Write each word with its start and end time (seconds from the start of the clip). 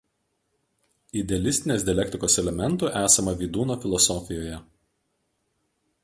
Idealistinės 1.19 1.83
dialektikos 1.89 2.37
elementų 2.43 2.89
esama 3.01 3.33
Vydūno 3.41 3.77
filosofijoje. 3.83 4.57